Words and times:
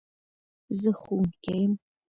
زه 0.79 0.91
ښوونکي 0.99 1.53
يم 1.63 1.73